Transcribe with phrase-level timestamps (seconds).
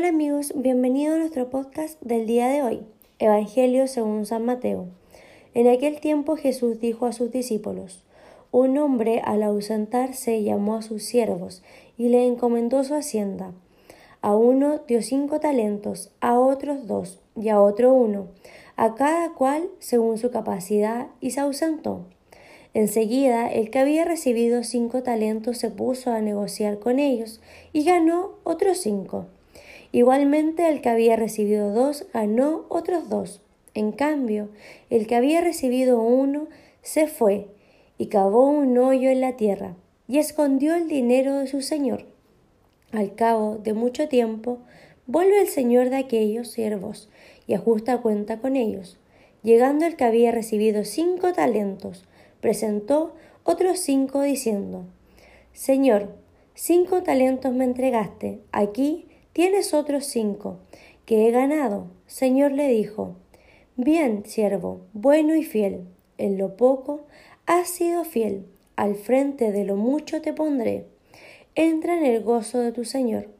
[0.00, 2.80] Hola amigos, bienvenidos a nuestro podcast del día de hoy,
[3.18, 4.86] Evangelio según San Mateo.
[5.52, 8.02] En aquel tiempo Jesús dijo a sus discípulos,
[8.50, 11.62] un hombre al ausentarse llamó a sus siervos
[11.98, 13.52] y le encomendó su hacienda.
[14.22, 18.28] A uno dio cinco talentos, a otros dos y a otro uno,
[18.76, 22.06] a cada cual según su capacidad y se ausentó.
[22.72, 27.42] Enseguida el que había recibido cinco talentos se puso a negociar con ellos
[27.74, 29.26] y ganó otros cinco.
[29.92, 33.40] Igualmente el que había recibido dos ganó otros dos.
[33.74, 34.48] En cambio,
[34.88, 36.48] el que había recibido uno
[36.82, 37.48] se fue
[37.98, 39.76] y cavó un hoyo en la tierra
[40.08, 42.04] y escondió el dinero de su señor.
[42.92, 44.58] Al cabo de mucho tiempo,
[45.06, 47.08] vuelve el señor de aquellos siervos
[47.46, 48.96] y ajusta cuenta con ellos.
[49.42, 52.04] Llegando el que había recibido cinco talentos,
[52.40, 54.84] presentó otros cinco diciendo,
[55.52, 56.14] Señor,
[56.54, 59.06] cinco talentos me entregaste, aquí
[59.40, 60.58] Tienes otros cinco
[61.06, 61.86] que he ganado.
[62.06, 63.16] Señor le dijo,
[63.74, 65.86] Bien, siervo, bueno y fiel.
[66.18, 67.06] En lo poco
[67.46, 68.44] has sido fiel.
[68.76, 70.84] Al frente de lo mucho te pondré.
[71.54, 73.30] Entra en el gozo de tu Señor.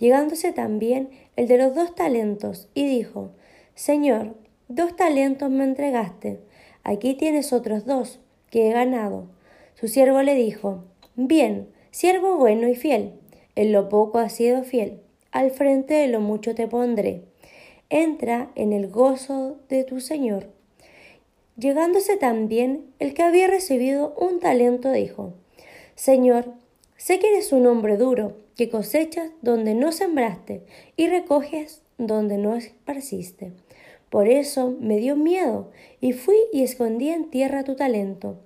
[0.00, 3.30] Llegándose también el de los dos talentos, y dijo,
[3.76, 4.34] Señor,
[4.66, 6.40] dos talentos me entregaste.
[6.82, 8.18] Aquí tienes otros dos
[8.50, 9.28] que he ganado.
[9.76, 10.82] Su siervo le dijo,
[11.14, 13.12] Bien, siervo bueno y fiel.
[13.54, 15.02] En lo poco has sido fiel
[15.32, 17.22] al frente de lo mucho te pondré.
[17.90, 20.48] Entra en el gozo de tu Señor.
[21.56, 25.34] Llegándose también el que había recibido un talento dijo,
[25.94, 26.52] Señor,
[26.96, 30.62] sé que eres un hombre duro, que cosechas donde no sembraste
[30.96, 33.52] y recoges donde no esparciste.
[34.10, 35.70] Por eso me dio miedo
[36.00, 38.38] y fui y escondí en tierra tu talento.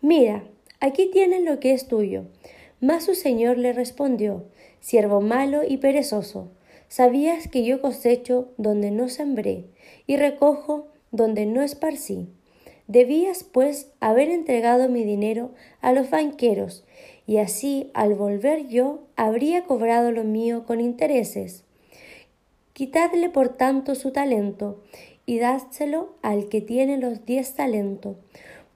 [0.00, 0.44] Mira,
[0.80, 2.24] aquí tienes lo que es tuyo.
[2.80, 4.46] Mas su señor le respondió,
[4.82, 6.50] siervo malo y perezoso,
[6.88, 9.64] sabías que yo cosecho donde no sembré
[10.06, 12.28] y recojo donde no esparcí.
[12.88, 16.84] Debías, pues, haber entregado mi dinero a los banqueros,
[17.26, 21.64] y así, al volver yo, habría cobrado lo mío con intereses.
[22.72, 24.82] Quitadle, por tanto, su talento,
[25.24, 28.16] y dádselo al que tiene los diez talentos,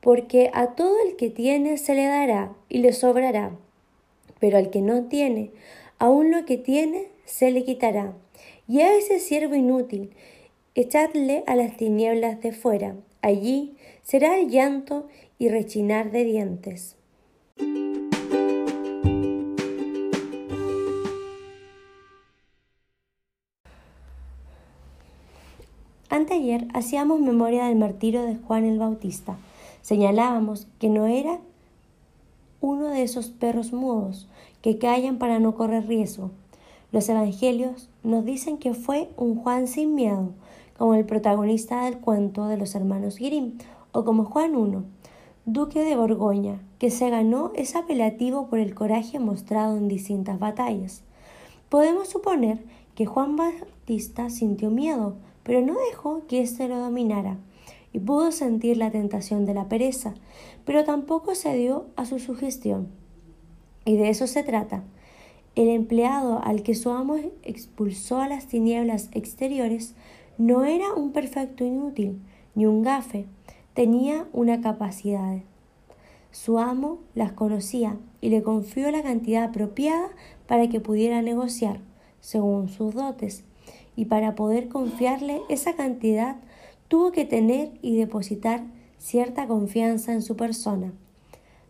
[0.00, 3.56] porque a todo el que tiene se le dará y le sobrará,
[4.38, 5.50] pero al que no tiene,
[5.98, 8.14] aun lo que tiene se le quitará.
[8.68, 10.10] Y a ese siervo inútil,
[10.74, 12.96] echadle a las tinieblas de fuera.
[13.22, 15.08] Allí será el llanto
[15.38, 16.96] y rechinar de dientes.
[26.08, 29.36] Anteayer hacíamos memoria del martirio de Juan el Bautista.
[29.82, 31.40] Señalábamos que no era
[32.66, 34.26] uno de esos perros mudos
[34.60, 36.32] que callan para no correr riesgo.
[36.90, 40.30] Los evangelios nos dicen que fue un Juan sin miedo,
[40.76, 43.58] como el protagonista del cuento de los hermanos Grimm,
[43.92, 44.78] o como Juan I,
[45.44, 51.02] duque de Borgoña, que se ganó ese apelativo por el coraje mostrado en distintas batallas.
[51.68, 52.58] Podemos suponer
[52.96, 57.38] que Juan Bautista sintió miedo, pero no dejó que éste lo dominara
[57.96, 60.12] y pudo sentir la tentación de la pereza,
[60.66, 62.88] pero tampoco cedió a su sugestión.
[63.86, 64.84] Y de eso se trata.
[65.54, 69.94] El empleado al que su amo expulsó a las tinieblas exteriores
[70.36, 72.20] no era un perfecto inútil,
[72.54, 73.24] ni un gafe,
[73.72, 75.38] tenía una capacidad.
[76.32, 80.10] Su amo las conocía y le confió la cantidad apropiada
[80.46, 81.80] para que pudiera negociar,
[82.20, 83.44] según sus dotes,
[83.96, 86.36] y para poder confiarle esa cantidad
[86.88, 88.64] tuvo que tener y depositar
[88.98, 90.92] cierta confianza en su persona.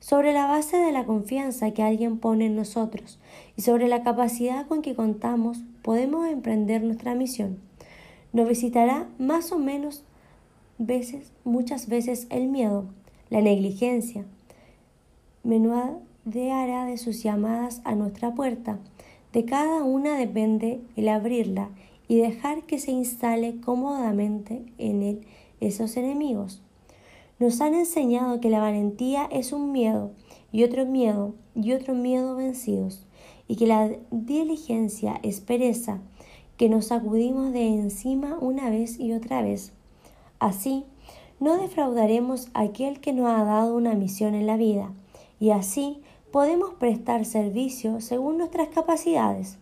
[0.00, 3.18] Sobre la base de la confianza que alguien pone en nosotros
[3.56, 7.58] y sobre la capacidad con que contamos, podemos emprender nuestra misión.
[8.32, 10.04] Nos visitará más o menos
[10.78, 12.84] veces, muchas veces el miedo,
[13.30, 14.26] la negligencia,
[15.44, 18.78] menudeará de sus llamadas a nuestra puerta.
[19.32, 21.70] De cada una depende el abrirla
[22.08, 25.26] y dejar que se instale cómodamente en él
[25.60, 26.62] esos enemigos.
[27.38, 30.12] Nos han enseñado que la valentía es un miedo
[30.52, 33.06] y otro miedo y otro miedo vencidos,
[33.48, 36.00] y que la diligencia es pereza,
[36.56, 39.72] que nos sacudimos de encima una vez y otra vez.
[40.38, 40.84] Así,
[41.40, 44.92] no defraudaremos a aquel que nos ha dado una misión en la vida,
[45.40, 49.58] y así podemos prestar servicio según nuestras capacidades.